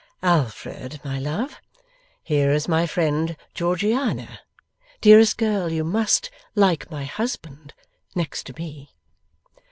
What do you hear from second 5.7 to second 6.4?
you must